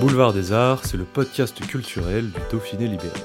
Boulevard 0.00 0.32
des 0.32 0.52
Arts, 0.52 0.84
c'est 0.84 0.96
le 0.96 1.04
podcast 1.04 1.60
culturel 1.66 2.30
du 2.30 2.40
Dauphiné 2.50 2.86
libéré. 2.86 3.18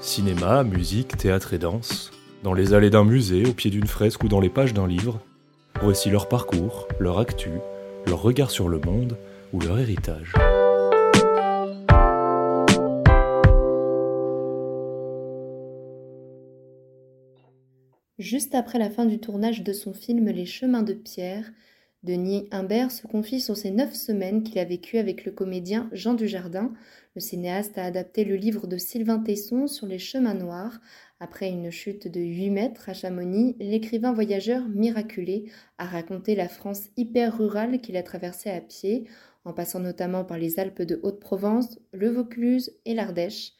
Cinéma, 0.00 0.64
musique, 0.64 1.16
théâtre 1.16 1.54
et 1.54 1.58
danse, 1.58 2.12
dans 2.42 2.54
les 2.54 2.74
allées 2.74 2.90
d'un 2.90 3.04
musée, 3.04 3.46
au 3.46 3.52
pied 3.52 3.70
d'une 3.70 3.86
fresque 3.86 4.24
ou 4.24 4.28
dans 4.28 4.40
les 4.40 4.48
pages 4.48 4.74
d'un 4.74 4.86
livre, 4.86 5.20
voici 5.82 6.10
leur 6.10 6.28
parcours, 6.28 6.88
leur 6.98 7.18
actu, 7.18 7.50
leur 8.06 8.22
regard 8.22 8.50
sur 8.50 8.68
le 8.68 8.78
monde 8.78 9.16
ou 9.52 9.60
leur 9.60 9.78
héritage. 9.78 10.32
Juste 18.18 18.54
après 18.54 18.78
la 18.78 18.90
fin 18.90 19.04
du 19.04 19.18
tournage 19.18 19.62
de 19.62 19.72
son 19.72 19.92
film 19.92 20.26
Les 20.26 20.46
chemins 20.46 20.82
de 20.82 20.94
pierre, 20.94 21.52
Denis 22.06 22.46
Imbert 22.52 22.92
se 22.92 23.04
confie 23.08 23.40
sur 23.40 23.56
ces 23.56 23.72
neuf 23.72 23.92
semaines 23.92 24.44
qu'il 24.44 24.60
a 24.60 24.64
vécues 24.64 24.98
avec 24.98 25.24
le 25.24 25.32
comédien 25.32 25.90
Jean 25.90 26.14
Dujardin. 26.14 26.72
Le 27.16 27.20
cinéaste 27.20 27.78
a 27.78 27.84
adapté 27.84 28.24
le 28.24 28.36
livre 28.36 28.68
de 28.68 28.76
Sylvain 28.76 29.18
Tesson 29.18 29.66
sur 29.66 29.88
les 29.88 29.98
chemins 29.98 30.34
noirs. 30.34 30.78
Après 31.18 31.50
une 31.50 31.72
chute 31.72 32.06
de 32.06 32.20
8 32.20 32.50
mètres 32.50 32.88
à 32.88 32.94
Chamonix, 32.94 33.56
l'écrivain 33.58 34.12
voyageur 34.12 34.68
miraculé 34.68 35.50
a 35.78 35.84
raconté 35.84 36.36
la 36.36 36.48
France 36.48 36.90
hyper 36.96 37.36
rurale 37.36 37.80
qu'il 37.80 37.96
a 37.96 38.04
traversée 38.04 38.50
à 38.50 38.60
pied, 38.60 39.08
en 39.44 39.52
passant 39.52 39.80
notamment 39.80 40.24
par 40.24 40.38
les 40.38 40.60
Alpes 40.60 40.82
de 40.82 41.00
Haute-Provence, 41.02 41.80
le 41.92 42.08
Vaucluse 42.08 42.70
et 42.84 42.94
l'Ardèche. 42.94 43.54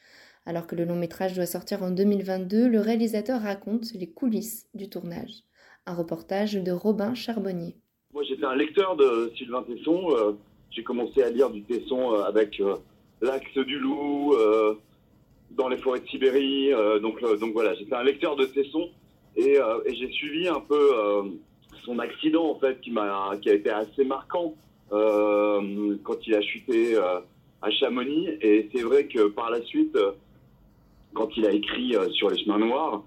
Alors 0.44 0.68
que 0.68 0.76
le 0.76 0.84
long 0.84 0.94
métrage 0.94 1.34
doit 1.34 1.46
sortir 1.46 1.82
en 1.82 1.90
2022, 1.90 2.68
le 2.68 2.78
réalisateur 2.78 3.40
raconte 3.42 3.92
les 3.94 4.08
coulisses 4.08 4.66
du 4.72 4.88
tournage. 4.88 5.42
Un 5.84 5.94
reportage 5.94 6.54
de 6.54 6.70
Robin 6.70 7.12
Charbonnier. 7.14 7.76
Moi, 8.16 8.24
j'étais 8.26 8.46
un 8.46 8.56
lecteur 8.56 8.96
de 8.96 9.30
Sylvain 9.36 9.62
Tesson. 9.64 10.08
Euh, 10.12 10.32
j'ai 10.70 10.82
commencé 10.82 11.22
à 11.22 11.28
lire 11.28 11.50
du 11.50 11.60
Tesson 11.64 12.14
euh, 12.14 12.22
avec 12.22 12.58
euh, 12.60 12.76
l'Axe 13.20 13.52
du 13.58 13.78
Loup, 13.78 14.34
dans 15.50 15.68
les 15.68 15.76
forêts 15.76 16.00
de 16.00 16.08
Sibérie. 16.08 16.70
donc, 17.02 17.18
voilà, 17.52 17.74
j'étais 17.74 17.94
un 17.94 18.02
lecteur 18.02 18.34
de 18.36 18.46
Tesson 18.46 18.88
et, 19.36 19.58
j'ai 19.86 20.10
suivi 20.12 20.48
un 20.48 20.60
peu 20.60 21.34
son 21.84 21.98
accident 21.98 22.52
en 22.52 22.58
fait, 22.58 22.80
qui 22.80 22.90
m'a, 22.90 23.32
qui 23.42 23.50
a 23.50 23.52
été 23.52 23.68
assez 23.68 24.04
marquant 24.04 24.54
quand 24.88 26.26
il 26.26 26.34
a 26.34 26.40
chuté 26.40 26.96
à 26.96 27.70
Chamonix. 27.70 28.28
Et 28.40 28.70
c'est 28.74 28.82
vrai 28.82 29.08
que 29.08 29.28
par 29.28 29.50
la 29.50 29.60
suite 29.60 29.96
quand 31.12 31.36
il 31.36 31.44
a 31.44 31.52
écrit 31.52 31.94
sur 32.12 32.30
les 32.30 32.42
chemins 32.42 32.58
noirs, 32.58 33.04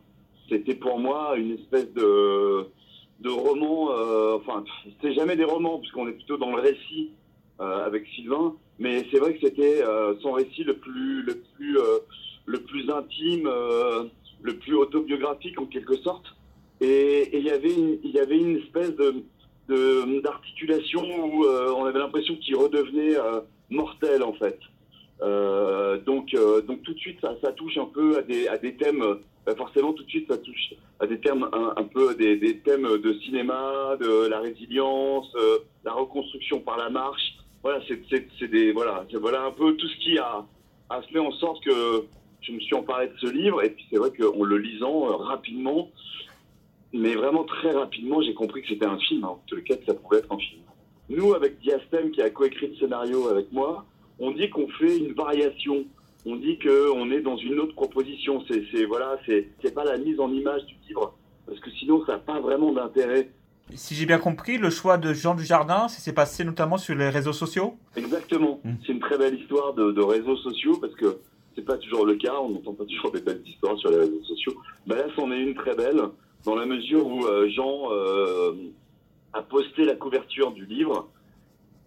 c'était 0.50 0.76
pour 0.76 1.00
moi 1.00 1.36
une 1.36 1.54
espèce 1.54 1.92
de, 1.94 2.68
de 3.20 3.30
roman. 3.30 3.92
Euh, 3.92 4.36
enfin, 4.38 4.64
c'est 5.02 5.14
jamais 5.14 5.36
des 5.36 5.44
romans, 5.44 5.80
puisqu'on 5.80 6.08
est 6.08 6.14
plutôt 6.14 6.38
dans 6.38 6.56
le 6.56 6.62
récit 6.62 7.12
euh, 7.60 7.86
avec 7.86 8.08
Sylvain. 8.16 8.56
Mais 8.80 9.06
c'est 9.12 9.20
vrai 9.20 9.34
que 9.34 9.42
c'était 9.42 9.84
son 10.22 10.32
récit 10.32 10.64
le 10.64 10.78
plus, 10.78 11.22
le 11.22 11.44
plus, 11.58 11.78
le 12.46 12.60
plus 12.62 12.90
intime, 12.90 13.50
le 14.42 14.58
plus 14.58 14.76
autobiographique 14.76 15.60
en 15.60 15.66
quelque 15.66 15.98
sorte. 15.98 16.26
Et 16.80 17.38
il 17.38 17.44
y 17.44 17.50
avait 17.50 18.00
il 18.02 18.12
y 18.12 18.20
avait 18.20 18.38
une 18.38 18.56
espèce 18.56 18.96
de 18.96 20.22
d'articulation 20.22 21.04
où 21.26 21.46
on 21.46 21.84
avait 21.84 22.00
l'impression 22.00 22.38
qu'il 22.38 22.56
redevenait 22.56 23.18
mortel 23.70 24.24
en 24.24 24.32
fait. 24.32 24.58
Euh, 25.22 25.98
donc, 25.98 26.34
euh, 26.34 26.62
donc 26.62 26.82
tout 26.84 26.94
de 26.94 27.00
suite, 27.00 27.20
ça, 27.22 27.36
ça, 27.44 27.52
touche 27.52 27.78
un 27.78 27.86
peu 27.86 28.18
à 28.18 28.22
des, 28.22 28.48
à 28.48 28.58
des 28.58 28.76
thèmes. 28.76 29.04
Euh, 29.48 29.56
forcément, 29.56 29.94
tout 29.94 30.04
de 30.04 30.10
suite, 30.10 30.28
ça 30.30 30.38
touche 30.38 30.74
à 31.00 31.08
des 31.08 31.20
thèmes 31.20 31.48
un, 31.54 31.84
peu 31.84 32.14
des, 32.16 32.60
thèmes 32.60 32.98
de 32.98 33.14
cinéma, 33.20 33.96
de 34.00 34.28
la 34.28 34.40
résilience, 34.40 35.34
la 35.84 35.94
reconstruction 35.94 36.60
par 36.60 36.78
la 36.78 36.90
marche. 36.90 37.38
Voilà, 37.64 37.82
c'est 37.88 38.48
des 38.48 38.72
voilà, 38.72 39.06
voilà 39.20 39.44
un 39.44 39.52
peu 39.52 39.76
tout 39.76 39.88
ce 39.88 39.98
qui 39.98 40.18
a, 40.18 40.46
a 40.90 41.02
fait 41.04 41.20
en 41.20 41.32
sorte 41.32 41.64
que 41.64 42.06
je 42.42 42.52
me 42.52 42.60
suis 42.60 42.76
emparé 42.76 43.08
de 43.08 43.14
ce 43.20 43.28
livre. 43.28 43.64
Et 43.64 43.70
puis 43.70 43.86
c'est 43.90 43.98
vrai 43.98 44.12
qu'en 44.12 44.44
le 44.44 44.58
lisant 44.58 45.18
rapidement, 45.18 45.90
mais 46.94 47.16
vraiment 47.16 47.44
très 47.44 47.72
rapidement, 47.72 48.22
j'ai 48.22 48.34
compris 48.34 48.62
que 48.62 48.70
c'était 48.70 48.86
un 48.86 48.98
film. 49.00 49.24
Hein. 49.24 49.30
En 49.30 49.44
tout 49.46 49.62
cas, 49.64 49.76
que 49.76 49.86
ça 49.86 49.94
pouvait 49.94 50.18
être 50.18 50.32
un 50.32 50.38
film. 50.38 50.62
Nous, 51.10 51.34
avec 51.34 51.60
Diastème, 51.60 52.12
qui 52.12 52.22
a 52.22 52.30
coécrit 52.30 52.68
le 52.68 52.76
scénario 52.76 53.28
avec 53.30 53.52
moi, 53.52 53.86
on 54.20 54.32
dit 54.32 54.50
qu'on 54.50 54.68
fait 54.68 54.98
une 54.98 55.14
variation. 55.14 55.86
On 56.26 56.36
dit 56.36 56.60
qu'on 56.60 57.12
est 57.12 57.22
dans 57.22 57.38
une 57.38 57.60
autre 57.60 57.74
proposition. 57.74 58.44
C'est 58.48 58.86
voilà, 58.86 59.18
c'est 59.26 59.74
pas 59.74 59.86
la 59.86 59.98
mise 59.98 60.20
en 60.20 60.32
image 60.32 60.66
du 60.66 60.76
livre 60.88 61.16
parce 61.46 61.60
que 61.60 61.72
sinon 61.72 62.06
ça 62.06 62.14
n'a 62.14 62.20
pas 62.20 62.40
vraiment 62.40 62.72
d'intérêt. 62.74 63.30
Si 63.76 63.94
j'ai 63.94 64.06
bien 64.06 64.18
compris, 64.18 64.58
le 64.58 64.70
choix 64.72 64.98
de 64.98 65.14
Jean 65.14 65.36
Dujardin, 65.36 65.88
ça 65.88 66.00
s'est 66.00 66.14
passé 66.14 66.44
notamment 66.44 66.78
sur 66.78 66.96
les 66.96 67.10
réseaux 67.10 67.34
sociaux? 67.34 67.78
Exactement. 67.96 68.60
Hmm. 68.64 68.74
C'est 68.86 68.94
une 68.94 69.00
très 69.00 69.18
belle 69.18 69.40
histoire 69.40 69.74
de, 69.74 70.02
réseaux 70.02 70.38
sociaux 70.38 70.78
parce 70.82 70.96
que 70.96 71.20
c'est 71.56 71.66
pas 71.66 71.78
toujours 71.78 72.06
le 72.06 72.16
cas. 72.16 72.34
On 72.42 72.50
n'entend 72.50 72.74
pas 72.74 72.86
toujours 72.86 73.12
des 73.12 73.22
belles 73.22 73.44
histoires 73.46 73.78
sur 73.78 73.92
les 73.92 73.98
réseaux 73.98 74.24
sociaux. 74.24 74.56
Mais 74.88 74.96
là, 74.96 75.06
c'en 75.16 75.32
est 75.32 75.40
une 75.40 75.54
très 75.54 75.76
belle 75.76 76.02
dans 76.46 76.56
la 76.56 76.66
mesure 76.66 77.06
où 77.06 77.26
euh, 77.26 77.48
Jean 77.50 77.92
euh, 77.92 78.54
a 79.34 79.44
posté 79.44 79.86
la 79.86 79.96
couverture 79.96 80.52
du 80.52 80.66
livre 80.66 81.10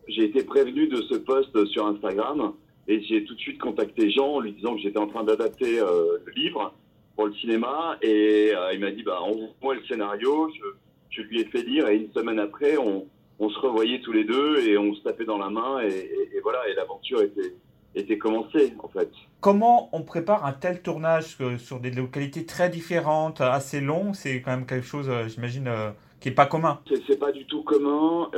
j'ai 0.09 0.25
été 0.25 0.43
prévenu 0.43 0.88
de 0.88 1.03
ce 1.03 1.14
post 1.14 1.64
sur 1.66 1.87
Instagram 1.87 2.53
et 2.88 3.03
j'ai 3.03 3.25
tout 3.25 3.34
de 3.34 3.41
suite 3.41 3.60
contacté 3.60 4.10
Jean 4.10 4.34
en 4.34 4.41
lui 4.41 4.53
disant 4.53 4.75
que 4.75 4.81
j'étais 4.81 4.98
en 4.98 5.06
train 5.06 5.25
d'adapter 5.25 5.78
euh, 5.78 6.19
le 6.25 6.32
livre 6.32 6.75
pour 7.15 7.26
le 7.26 7.34
cinéma 7.34 7.97
et 8.03 8.53
euh, 8.54 8.72
il 8.72 8.81
m'a 8.81 8.91
dit 8.91 9.03
bah 9.03 9.20
envoie-moi 9.20 9.75
le 9.75 9.84
scénario, 9.84 10.50
je, 10.54 10.62
je, 11.10 11.22
lui 11.22 11.41
ai 11.41 11.44
fait 11.44 11.62
lire 11.62 11.88
et 11.88 11.97
une 11.97 12.12
semaine 12.12 12.38
après 12.38 12.76
on, 12.76 13.06
on, 13.38 13.50
se 13.50 13.59
revoyait 13.59 14.00
tous 14.00 14.12
les 14.12 14.25
deux 14.25 14.60
et 14.66 14.78
on 14.78 14.94
se 14.94 15.03
tapait 15.03 15.25
dans 15.25 15.38
la 15.38 15.50
main 15.50 15.81
et, 15.82 16.10
et, 16.34 16.41
voilà 16.43 16.69
et 16.69 16.75
l'aventure 16.75 17.22
était 17.22 17.54
était 17.94 18.16
commencée 18.16 18.72
en 18.82 18.88
fait. 18.88 19.10
Comment 19.41 19.91
on 19.93 20.03
prépare 20.03 20.47
un 20.47 20.53
tel 20.53 20.81
tournage? 20.81 21.37
Sur 21.59 21.78
des 21.78 21.91
localités 21.91 22.47
très 22.47 22.70
différentes, 22.70 23.43
assez 23.43 23.82
long 23.82 24.14
C'est 24.14 24.41
quand 24.41 24.53
même 24.53 24.64
quelque 24.64 24.87
chose, 24.87 25.10
euh, 25.10 25.28
j'imagine 25.28 25.70
qui 26.19 26.28
est 26.28 26.32
pas 26.32 26.47
commun. 26.47 26.81
C'est 27.06 27.19
pas 27.19 27.32
du 27.32 27.44
tout 27.44 27.62
commun 27.62 28.31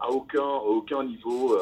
à 0.00 0.10
aucun 0.10 0.42
aucun 0.66 1.04
niveau. 1.04 1.56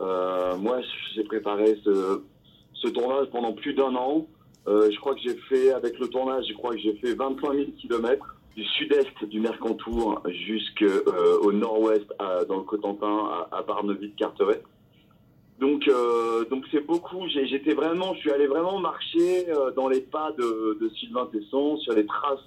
Euh, 0.00 0.04
euh, 0.52 0.56
moi, 0.56 0.80
j'ai 1.14 1.24
préparé 1.24 1.78
ce, 1.84 2.88
tournage 2.88 3.28
pendant 3.30 3.52
plus 3.52 3.74
d'un 3.74 3.94
an. 3.94 4.26
je 4.66 4.98
crois 4.98 5.14
que 5.14 5.20
j'ai 5.20 5.36
fait 5.48 5.72
avec 5.72 5.98
le 5.98 6.08
tournage, 6.08 6.46
je 6.48 6.54
crois 6.54 6.72
que 6.72 6.78
j'ai 6.78 6.94
fait 6.94 7.14
25 7.14 7.52
000 7.52 7.66
kilomètres 7.78 8.36
du 8.56 8.64
sud-est 8.64 9.24
du 9.24 9.38
Mercantour 9.38 10.22
jusqu'au 10.26 11.52
nord-ouest 11.52 12.06
dans 12.48 12.56
le 12.56 12.62
Cotentin 12.62 13.46
à, 13.52 13.62
Barneville-Carteret. 13.62 14.62
Donc, 15.60 15.88
donc 16.50 16.64
c'est 16.72 16.84
beaucoup. 16.84 17.28
J'étais 17.28 17.74
vraiment, 17.74 18.14
je 18.14 18.20
suis 18.20 18.32
allé 18.32 18.46
vraiment 18.46 18.80
marcher 18.80 19.46
dans 19.76 19.88
les 19.88 20.00
pas 20.00 20.32
de 20.36 20.90
Sylvain 20.98 21.26
Tesson, 21.26 21.76
sur 21.76 21.92
les 21.92 22.06
traces 22.06 22.40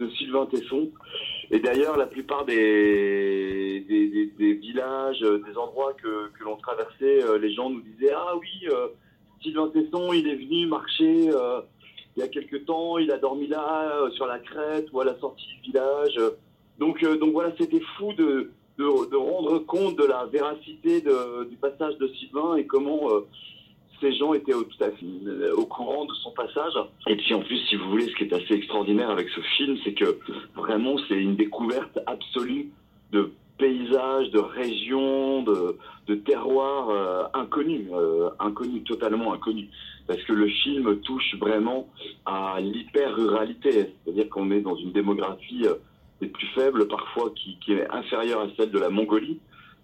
de 0.00 0.08
Sylvain 0.10 0.46
Tesson. 0.46 0.90
Et 1.50 1.60
d'ailleurs, 1.60 1.96
la 1.96 2.06
plupart 2.06 2.44
des, 2.44 3.84
des, 4.38 4.54
villages, 4.54 5.22
euh, 5.22 5.42
des 5.48 5.56
endroits 5.56 5.92
que, 5.94 6.28
que 6.38 6.44
l'on 6.44 6.56
traversait, 6.56 7.22
euh, 7.22 7.38
les 7.38 7.52
gens 7.52 7.70
nous 7.70 7.80
disaient 7.80 8.12
Ah 8.14 8.34
oui, 8.36 8.68
euh, 8.68 8.88
Sylvain 9.42 9.68
Tesson, 9.68 10.12
il 10.12 10.28
est 10.28 10.36
venu 10.36 10.66
marcher 10.66 11.30
il 12.16 12.20
y 12.20 12.22
a 12.22 12.28
quelque 12.28 12.56
temps, 12.56 12.96
il 12.96 13.12
a 13.12 13.18
dormi 13.18 13.46
là, 13.46 14.08
sur 14.12 14.26
la 14.26 14.38
crête 14.38 14.88
ou 14.90 15.02
à 15.02 15.04
la 15.04 15.18
sortie 15.18 15.46
du 15.56 15.70
village. 15.70 16.18
Donc, 16.78 17.04
donc 17.04 17.32
voilà, 17.32 17.52
c'était 17.58 17.82
fou 17.98 18.14
de, 18.14 18.52
de, 18.78 19.10
de, 19.10 19.16
rendre 19.16 19.58
compte 19.58 19.98
de 19.98 20.04
la 20.04 20.24
véracité 20.24 21.02
du 21.02 21.56
passage 21.56 21.98
de 21.98 22.08
Sylvain 22.08 22.56
et 22.56 22.64
comment 22.64 23.10
ces 24.00 24.12
gens 24.14 24.34
étaient 24.34 24.54
au, 24.54 24.64
tout 24.64 24.82
à 24.82 24.90
fait 24.90 25.06
euh, 25.26 25.54
au 25.56 25.66
courant 25.66 26.04
de 26.04 26.14
son 26.14 26.30
passage. 26.32 26.72
Et 27.06 27.16
puis 27.16 27.34
en 27.34 27.40
plus, 27.40 27.58
si 27.68 27.76
vous 27.76 27.88
voulez, 27.90 28.06
ce 28.06 28.14
qui 28.16 28.24
est 28.24 28.32
assez 28.32 28.54
extraordinaire 28.54 29.10
avec 29.10 29.28
ce 29.30 29.40
film, 29.56 29.76
c'est 29.84 29.94
que 29.94 30.18
vraiment 30.54 30.96
c'est 31.08 31.16
une 31.16 31.36
découverte 31.36 31.98
absolue 32.06 32.70
de 33.12 33.32
paysages, 33.58 34.30
de 34.30 34.38
régions, 34.38 35.42
de, 35.42 36.14
terroirs 36.24 36.90
euh, 36.90 37.24
inconnus, 37.34 37.88
euh, 37.92 38.30
inconnus, 38.38 38.84
totalement 38.84 39.32
inconnus. 39.32 39.68
Parce 40.06 40.22
que 40.22 40.32
le 40.32 40.48
film 40.48 41.00
touche 41.00 41.34
vraiment 41.40 41.88
à 42.26 42.58
l'hyper-ruralité, 42.60 43.94
c'est-à-dire 44.04 44.28
qu'on 44.28 44.50
est 44.50 44.60
dans 44.60 44.76
une 44.76 44.92
démographie 44.92 45.66
des 46.20 46.28
plus 46.28 46.46
faibles, 46.48 46.86
parfois 46.86 47.30
qui, 47.34 47.58
est 47.72 47.90
inférieure 47.90 48.40
à 48.40 48.46
celle 48.56 48.70
de 48.70 48.78
la 48.78 48.88
Mongolie. 48.88 49.38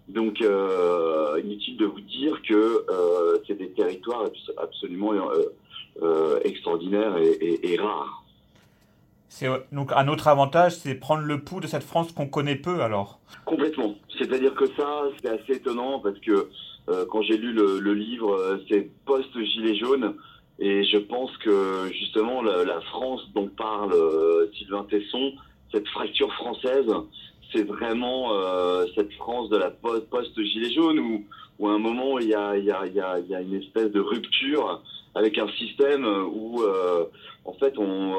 Donc, 0.09 0.41
euh, 0.41 1.39
inutile 1.43 1.77
de 1.77 1.85
vous 1.85 2.01
dire 2.01 2.41
que 2.47 2.85
euh, 2.89 3.37
c'est 3.47 3.57
des 3.57 3.69
territoires 3.69 4.29
absolument 4.57 5.13
euh, 6.01 6.39
extraordinaires 6.43 7.17
et, 7.17 7.29
et, 7.31 7.73
et 7.73 7.79
rares. 7.79 8.23
C'est 9.29 9.47
donc 9.71 9.91
un 9.93 10.07
autre 10.09 10.27
avantage, 10.27 10.75
c'est 10.75 10.93
prendre 10.93 11.23
le 11.23 11.39
pouls 11.41 11.61
de 11.61 11.67
cette 11.67 11.83
France 11.83 12.11
qu'on 12.11 12.27
connaît 12.27 12.55
peu 12.55 12.81
alors. 12.81 13.19
Complètement. 13.45 13.95
C'est-à-dire 14.19 14.53
que 14.53 14.67
ça, 14.77 15.05
c'est 15.21 15.29
assez 15.29 15.53
étonnant 15.53 15.99
parce 15.99 16.19
que 16.19 16.49
quand 17.09 17.23
j'ai 17.23 17.37
lu 17.37 17.51
le, 17.51 17.79
le 17.79 17.93
livre, 17.95 18.59
c'est 18.69 18.91
post-gilet 19.05 19.75
jaune. 19.75 20.15
Et 20.59 20.83
je 20.83 20.97
pense 20.97 21.35
que 21.37 21.89
justement 21.91 22.43
la, 22.43 22.63
la 22.63 22.79
France 22.81 23.21
dont 23.33 23.47
parle 23.47 23.95
Sylvain 24.55 24.85
Tesson, 24.87 25.33
cette 25.71 25.87
fracture 25.87 26.31
française, 26.35 26.85
c'est 27.53 27.63
vraiment 27.63 28.33
euh, 28.33 28.85
cette 28.95 29.13
France 29.13 29.49
de 29.49 29.57
la 29.57 29.69
post-gilet 29.69 30.71
jaune 30.71 30.99
où, 30.99 31.25
où 31.59 31.67
à 31.67 31.73
un 31.73 31.77
moment 31.77 32.19
il 32.19 32.29
y 32.29 32.33
a, 32.35 32.55
une 32.55 33.55
espèce 33.55 33.91
de 33.91 33.99
rupture 33.99 34.81
avec 35.15 35.37
un 35.37 35.47
système 35.49 36.05
où 36.05 36.63
euh, 36.63 37.05
en 37.45 37.53
fait 37.53 37.77
on, 37.77 38.15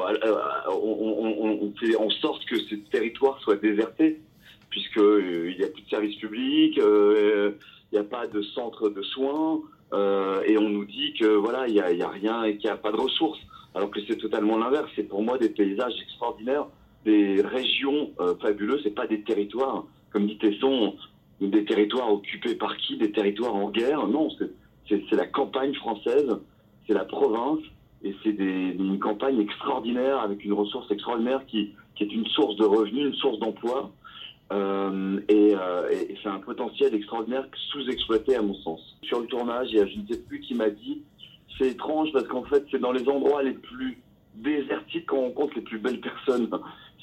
on, 0.71 1.73
fait 1.79 1.95
en 1.97 2.09
sorte 2.09 2.45
que 2.45 2.57
ce 2.57 2.75
territoire 2.91 3.39
soit 3.41 3.57
déserté 3.57 4.21
puisque 4.69 4.97
euh, 4.97 5.51
il 5.51 5.57
n'y 5.57 5.63
a 5.63 5.67
plus 5.67 5.83
de 5.83 5.89
services 5.89 6.17
publics, 6.17 6.77
euh, 6.79 7.51
il 7.91 7.95
n'y 7.95 8.05
a 8.05 8.07
pas 8.07 8.27
de 8.27 8.41
centre 8.41 8.89
de 8.89 9.01
soins 9.01 9.61
euh, 9.93 10.41
et 10.45 10.57
on 10.57 10.69
nous 10.69 10.85
dit 10.85 11.13
que 11.13 11.25
voilà 11.25 11.67
il 11.67 11.75
y 11.75 11.79
a, 11.79 11.91
il 11.91 11.99
y 11.99 12.03
a 12.03 12.09
rien 12.09 12.43
et 12.43 12.57
qu'il 12.57 12.69
n'y 12.69 12.73
a 12.73 12.77
pas 12.77 12.91
de 12.91 12.97
ressources 12.97 13.39
alors 13.73 13.89
que 13.89 13.99
c'est 14.07 14.17
totalement 14.17 14.57
l'inverse. 14.57 14.89
C'est 14.95 15.03
pour 15.07 15.21
moi 15.21 15.37
des 15.37 15.49
paysages 15.49 15.93
extraordinaires, 16.01 16.65
des 17.05 17.41
régions 17.41 18.11
euh, 18.19 18.35
fabuleuses, 18.41 18.81
c'est 18.83 18.95
pas 18.95 19.07
des 19.07 19.21
territoires 19.21 19.85
comme 20.11 20.27
dit 20.27 20.37
Tesson, 20.37 20.95
des 21.41 21.65
territoires 21.65 22.11
occupés 22.11 22.55
par 22.55 22.77
qui, 22.77 22.97
des 22.97 23.11
territoires 23.11 23.53
en 23.53 23.69
guerre. 23.69 24.07
Non, 24.07 24.29
c'est 24.87 25.11
la 25.11 25.27
campagne 25.27 25.73
française 25.73 26.39
c'est 26.87 26.93
la 26.93 27.05
province 27.05 27.59
et 28.03 28.15
c'est 28.23 28.29
une 28.29 28.99
campagne 28.99 29.39
extraordinaire 29.39 30.19
avec 30.19 30.43
une 30.45 30.53
ressource 30.53 30.89
extraordinaire 30.91 31.45
qui, 31.47 31.73
est 31.99 32.13
une 32.13 32.27
source 32.27 32.55
de 32.57 32.65
revenus, 32.65 33.07
une 33.07 33.15
source 33.15 33.39
d'emploi. 33.39 33.91
Euh, 34.53 35.19
et, 35.27 35.55
euh, 35.55 35.89
et 35.89 36.15
c'est 36.21 36.29
un 36.29 36.39
potentiel 36.39 36.93
extraordinaire 36.93 37.47
sous-exploité 37.71 38.35
à 38.35 38.43
mon 38.43 38.53
sens. 38.53 38.79
Sur 39.01 39.21
le 39.21 39.25
tournage, 39.25 39.69
il 39.71 39.77
y 39.77 39.79
a 39.79 39.87
je 39.87 39.97
ne 39.97 40.05
sais 40.05 40.19
plus 40.19 40.39
qui 40.41 40.53
m'a 40.53 40.69
dit, 40.69 41.01
c'est 41.57 41.69
étrange 41.69 42.09
parce 42.13 42.27
qu'en 42.27 42.43
fait 42.43 42.63
c'est 42.69 42.79
dans 42.79 42.91
les 42.91 43.09
endroits 43.09 43.41
les 43.41 43.53
plus 43.53 43.99
désertiques 44.35 45.07
qu'on 45.07 45.21
rencontre 45.21 45.55
les 45.55 45.61
plus 45.61 45.79
belles 45.79 46.01
personnes. 46.01 46.49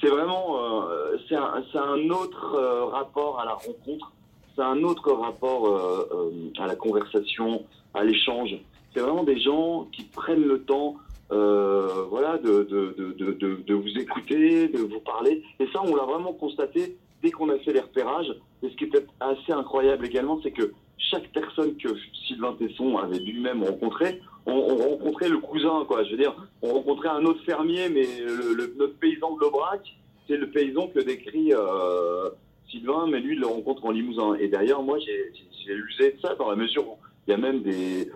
C'est 0.02 0.08
vraiment, 0.08 0.58
euh, 0.58 1.16
c'est 1.28 1.36
un, 1.36 2.10
autre 2.10 2.56
euh, 2.56 2.86
rapport 2.86 3.38
à 3.38 3.44
la 3.44 3.54
rencontre, 3.54 4.12
c'est 4.56 4.62
un 4.62 4.82
autre 4.82 5.12
rapport 5.12 5.68
euh, 5.68 6.28
à 6.58 6.66
la 6.66 6.74
conversation, 6.74 7.64
à 7.94 8.02
l'échange 8.02 8.56
c'est 8.94 9.00
vraiment 9.00 9.22
des 9.22 9.40
gens 9.40 9.88
qui 9.90 10.02
prennent 10.02 10.44
le 10.44 10.64
temps 10.64 10.96
voilà, 11.30 12.36
de, 12.36 13.72
vous 13.72 13.98
écouter, 13.98 14.68
de 14.68 14.80
vous 14.80 15.00
parler. 15.00 15.42
Et 15.60 15.66
ça, 15.72 15.80
on 15.82 15.96
l'a 15.96 16.04
vraiment 16.04 16.34
constaté 16.34 16.98
dès 17.22 17.30
qu'on 17.30 17.48
a 17.48 17.58
fait 17.60 17.72
les 17.72 17.80
repérages. 17.80 18.34
Et 18.62 18.68
ce 18.68 18.76
qui 18.76 18.84
était 18.84 19.06
assez 19.18 19.50
incroyable 19.50 20.04
également, 20.04 20.38
c'est 20.42 20.50
que 20.50 20.74
chaque 20.98 21.26
personne 21.32 21.74
que 21.78 21.88
Sylvain 22.26 22.52
Tesson 22.58 22.98
avait 22.98 23.18
lui-même 23.18 23.64
rencontré, 23.64 24.20
on, 24.46 24.52
on, 24.52 24.76
rencontrait 24.76 25.28
le 25.28 25.38
cousin, 25.38 25.84
quoi. 25.86 26.04
Je 26.04 26.10
veux 26.12 26.16
dire, 26.16 26.34
on 26.62 26.72
rencontrait 26.74 27.08
un 27.08 27.24
autre 27.24 27.42
fermier, 27.44 27.88
mais 27.88 28.06
le, 28.20 28.54
le, 28.54 28.74
notre 28.78 28.96
paysan 28.98 29.34
de 29.36 29.40
l'Aubrac, 29.40 29.80
c'est 30.28 30.36
le 30.36 30.50
paysan 30.50 30.88
que 30.88 31.00
décrit 31.00 31.52
euh, 31.52 32.30
Sylvain, 32.70 33.06
mais 33.08 33.20
lui, 33.20 33.34
il 33.34 33.40
le 33.40 33.46
rencontre 33.46 33.84
en 33.84 33.90
Limousin. 33.90 34.34
Et 34.34 34.48
d'ailleurs, 34.48 34.82
moi, 34.82 34.98
j'ai 34.98 35.72
usé 35.72 36.12
de 36.12 36.20
ça 36.20 36.34
dans 36.34 36.50
la 36.50 36.56
mesure 36.56 36.86
où 36.88 36.96
il 37.26 37.30
y 37.30 37.34
a 37.34 37.36
même 37.36 37.62
des, 37.62 38.10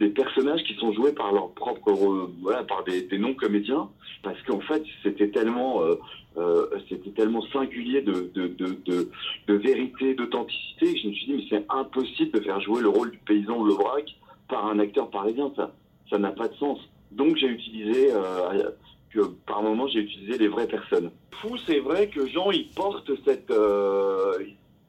des 0.00 0.08
personnages 0.08 0.62
qui 0.64 0.74
sont 0.76 0.92
joués 0.92 1.12
par 1.12 1.32
leur 1.32 1.50
propre, 1.50 1.92
voilà, 2.40 2.64
par 2.64 2.84
des, 2.84 3.02
des 3.02 3.18
non-comédiens, 3.18 3.88
parce 4.22 4.40
qu'en 4.42 4.60
fait, 4.60 4.82
c'était 5.02 5.28
tellement, 5.28 5.82
euh, 5.82 5.96
euh, 6.38 6.66
c'était 6.88 7.10
tellement 7.10 7.42
singulier 7.52 8.00
de, 8.00 8.30
de, 8.34 8.48
de, 8.48 8.78
de, 8.86 9.10
de 9.46 9.54
vérité, 9.54 10.14
d'authenticité, 10.14 10.94
que 10.94 11.00
je 11.00 11.08
me 11.08 11.12
suis 11.12 11.26
dit, 11.26 11.32
mais 11.34 11.44
c'est 11.50 11.66
impossible 11.68 12.38
de 12.38 12.44
faire 12.44 12.60
jouer 12.60 12.80
le 12.80 12.88
rôle 12.88 13.10
du 13.10 13.18
paysan 13.18 13.62
de 13.62 13.68
Lebrac 13.68 14.16
par 14.48 14.66
un 14.66 14.78
acteur 14.78 15.10
parisien, 15.10 15.52
ça, 15.56 15.72
ça 16.10 16.18
n'a 16.18 16.32
pas 16.32 16.48
de 16.48 16.54
sens. 16.54 16.78
Donc 17.12 17.36
j'ai 17.36 17.48
utilisé, 17.48 18.12
euh, 18.12 18.70
que 19.10 19.20
par 19.46 19.62
moment, 19.62 19.86
j'ai 19.88 20.00
utilisé 20.00 20.38
les 20.38 20.48
vraies 20.48 20.68
personnes. 20.68 21.10
Fou, 21.40 21.56
c'est 21.66 21.80
vrai 21.80 22.08
que 22.08 22.26
Jean, 22.26 22.50
il 22.50 22.68
porte 22.70 23.10
cette, 23.24 23.50
euh, 23.50 24.38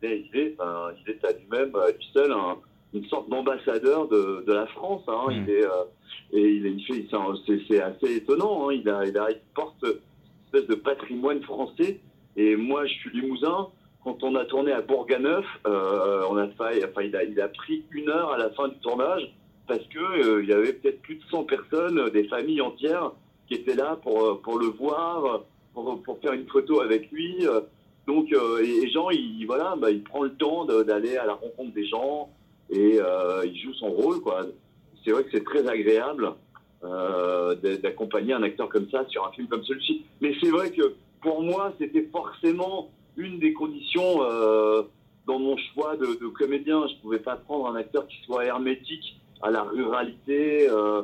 il 0.02 0.10
est, 0.10 0.30
il 0.34 0.40
est, 0.40 0.56
enfin, 0.60 0.90
il 1.06 1.12
est 1.12 1.26
à 1.26 1.32
lui-même, 1.34 1.76
à 1.76 1.92
lui 1.92 2.08
seul, 2.14 2.32
un 2.32 2.58
une 2.94 3.06
sorte 3.06 3.30
d'ambassadeur 3.30 4.08
de, 4.08 4.44
de, 4.46 4.54
la 4.54 4.68
France. 4.68 5.04
Hein. 5.08 5.26
Mmh. 5.28 5.32
Il 5.34 5.50
est, 5.50 5.66
euh, 5.66 5.84
et 6.32 6.50
il, 6.50 6.66
il 6.66 6.84
fait, 6.86 7.06
c'est 7.68 7.82
assez 7.82 8.16
étonnant. 8.18 8.70
Hein. 8.70 8.74
Il, 8.74 8.90
a, 8.90 9.06
il, 9.06 9.18
a, 9.18 9.32
il 9.32 9.40
porte 9.54 9.84
une 9.84 10.00
espèce 10.46 10.68
de 10.68 10.76
patrimoine 10.76 11.42
français. 11.44 12.00
Et 12.36 12.56
moi, 12.56 12.86
je 12.86 12.94
suis 12.94 13.22
limousin. 13.22 13.68
Quand 14.04 14.24
on 14.24 14.36
a 14.36 14.46
tourné 14.46 14.72
à 14.72 14.82
Bourganeuf, 14.82 15.46
euh, 15.66 16.24
on 16.30 16.38
a 16.38 16.48
fait, 16.48 16.86
enfin, 16.86 17.02
il 17.02 17.16
a, 17.16 17.24
il 17.24 17.40
a 17.42 17.50
pris 17.50 17.84
une 17.92 18.10
heure 18.10 18.32
à 18.32 18.38
la 18.38 18.50
fin 18.52 18.70
du 18.70 18.78
tournage 18.78 19.34
parce 19.68 19.86
que 19.88 20.00
euh, 20.00 20.44
il 20.44 20.50
y 20.50 20.54
avait 20.54 20.74
peut-être 20.74 21.02
plus 21.02 21.16
de 21.16 21.24
100 21.30 21.44
personnes, 21.44 22.10
des 22.10 22.26
familles 22.26 22.62
entières, 22.62 23.12
qui 23.48 23.56
étaient 23.56 23.76
là 23.76 23.98
pour, 24.02 24.42
pour 24.42 24.60
le 24.60 24.68
voir, 24.68 25.44
pour, 25.74 26.20
faire 26.22 26.34
une 26.34 26.48
photo 26.48 26.82
avec 26.82 27.12
lui. 27.12 27.46
Donc, 28.08 28.32
euh, 28.32 28.64
et, 28.64 28.90
Jean, 28.90 29.10
il, 29.10 29.46
voilà, 29.46 29.76
bah, 29.78 29.92
il 29.92 30.04
prend 30.04 30.24
le 30.24 30.34
temps 30.34 30.66
d'aller 30.66 31.18
à 31.18 31.26
la 31.26 31.34
rencontre 31.34 31.74
des 31.74 31.86
gens, 31.86 32.30
et 32.70 33.00
euh, 33.00 33.46
il 33.46 33.58
joue 33.60 33.74
son 33.74 33.90
rôle. 33.90 34.18
C'est 35.04 35.12
vrai 35.12 35.24
que 35.24 35.30
c'est 35.32 35.44
très 35.44 35.68
agréable 35.68 36.34
euh, 36.84 37.56
d'accompagner 37.56 38.34
un 38.34 38.44
acteur 38.44 38.70
comme 38.70 38.90
ça 38.90 39.06
sur 39.10 39.26
un 39.26 39.32
film 39.32 39.48
comme 39.48 39.64
celui-ci. 39.64 40.06
Mais 40.22 40.34
c'est 40.42 40.50
vrai 40.50 40.72
que 40.72 40.96
pour 41.22 41.42
moi, 41.42 41.74
c'était 41.80 42.08
forcément 42.12 42.92
une 43.16 43.40
des 43.40 43.54
conditions 43.54 44.22
euh, 44.22 44.84
dans 45.26 45.40
mon 45.40 45.58
choix 45.58 45.96
de, 45.98 46.28
comédien. 46.28 46.88
Je 46.88 47.02
pouvais 47.02 47.20
pas 47.20 47.36
prendre 47.36 47.68
un 47.68 47.76
acteur 47.76 48.08
qui 48.08 48.18
soit 48.26 48.46
hermétique 48.46 49.20
à 49.42 49.52
la 49.52 49.64
ruralité. 49.64 50.70
Euh, 50.70 51.04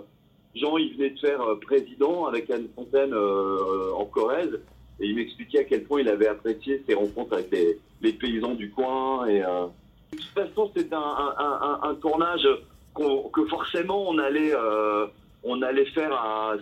Jean, 0.55 0.77
il 0.77 0.93
venait 0.95 1.11
de 1.11 1.19
faire 1.19 1.41
euh, 1.41 1.59
président 1.59 2.25
avec 2.25 2.49
Anne 2.49 2.67
Fontaine 2.75 3.13
euh, 3.13 3.91
en 3.95 4.05
Corrèze 4.05 4.59
et 4.99 5.07
il 5.07 5.15
m'expliquait 5.15 5.59
à 5.59 5.63
quel 5.63 5.83
point 5.83 6.01
il 6.01 6.09
avait 6.09 6.27
apprécié 6.27 6.83
ses 6.87 6.93
rencontres 6.93 7.33
avec 7.33 7.51
les, 7.51 7.79
les 8.01 8.13
paysans 8.13 8.53
du 8.53 8.69
coin 8.69 9.25
et 9.27 9.43
euh, 9.43 9.65
de 10.13 10.17
toute 10.17 10.29
façon, 10.29 10.71
c'est 10.75 10.93
un, 10.93 10.99
un, 10.99 11.33
un, 11.39 11.89
un, 11.89 11.95
tournage 11.95 12.47
qu 12.93 13.03
que 13.33 13.45
forcément 13.45 14.07
on 14.07 14.19
allait, 14.19 14.53
euh, 14.53 15.07
on 15.43 15.61
allait 15.63 15.87
faire. 15.87 16.13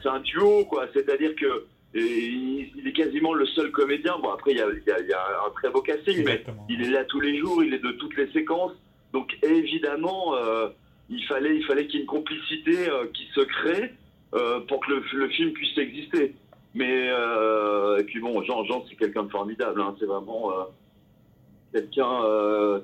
C'est 0.01 0.07
un 0.07 0.21
duo, 0.21 0.63
quoi. 0.65 0.85
C'est-à-dire 0.93 1.35
que 1.35 1.65
il, 1.93 2.71
il, 2.77 2.87
est 2.87 2.93
quasiment 2.93 3.33
le 3.33 3.45
seul 3.47 3.71
comédien. 3.71 4.17
Bon, 4.23 4.29
après, 4.29 4.51
il 4.51 4.57
y 4.57 4.61
a, 4.61 4.67
il 4.69 4.83
y 4.87 4.91
a, 4.91 4.99
il 5.01 5.07
y 5.07 5.13
a 5.13 5.25
un 5.45 5.51
très 5.51 5.69
beau 5.69 5.81
casting, 5.81 6.23
mais 6.25 6.43
il 6.69 6.81
est 6.81 6.91
là 6.91 7.03
tous 7.03 7.19
les 7.19 7.37
jours, 7.37 7.61
il 7.61 7.73
est 7.73 7.83
de 7.83 7.91
toutes 7.91 8.15
les 8.15 8.31
séquences. 8.31 8.71
Donc, 9.11 9.37
évidemment, 9.43 10.35
euh, 10.35 10.69
il 11.11 11.23
fallait, 11.25 11.55
il 11.55 11.63
fallait 11.65 11.85
qu'il 11.85 11.95
y 11.95 11.97
ait 11.99 12.01
une 12.01 12.07
complicité 12.07 12.89
euh, 12.89 13.05
qui 13.13 13.27
se 13.35 13.41
crée 13.41 13.93
euh, 14.33 14.61
pour 14.61 14.79
que 14.79 14.91
le, 14.91 15.03
le, 15.13 15.29
film 15.29 15.51
puisse 15.51 15.77
exister. 15.77 16.35
Mais 16.73 17.09
euh, 17.09 17.99
et 17.99 18.03
puis 18.03 18.19
bon, 18.19 18.41
Jean, 18.43 18.63
Jean, 18.65 18.83
c'est 18.89 18.95
quelqu'un 18.95 19.23
de 19.23 19.29
formidable. 19.29 19.81
Hein, 19.81 19.95
c'est 19.99 20.05
vraiment 20.05 20.51
quelqu'un, 21.73 22.21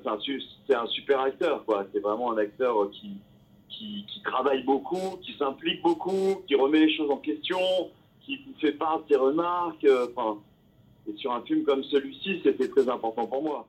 c'est 0.02 0.74
un, 0.74 0.82
un, 0.82 0.86
super 0.86 1.20
acteur, 1.20 1.64
quoi. 1.64 1.86
C'est 1.92 2.00
vraiment 2.00 2.32
un 2.32 2.38
acteur 2.38 2.90
qui, 2.90 3.18
qui, 3.78 4.22
travaille 4.24 4.62
beaucoup, 4.62 5.16
qui 5.22 5.34
s'implique 5.38 5.82
beaucoup, 5.82 6.42
qui 6.46 6.54
remet 6.54 6.80
les 6.80 6.96
choses 6.96 7.10
en 7.10 7.16
question, 7.16 7.58
qui 8.20 8.40
fait 8.60 8.72
part 8.72 9.02
de 9.02 9.08
ses 9.08 9.16
remarques. 9.16 9.84
Euh, 9.84 10.06
et 11.08 11.16
sur 11.16 11.32
un 11.32 11.40
film 11.42 11.64
comme 11.64 11.82
celui-ci, 11.84 12.40
c'était 12.44 12.68
très 12.68 12.88
important 12.88 13.26
pour 13.26 13.42
moi. 13.42 13.68